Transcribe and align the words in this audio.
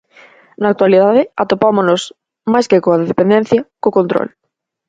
Na 0.61 0.67
actualidade 0.73 1.21
atopámonos, 1.43 2.01
máis 2.53 2.65
que 2.69 2.81
coa 2.83 3.01
dependencia, 3.11 3.61
co 3.81 3.95
control. 3.99 4.27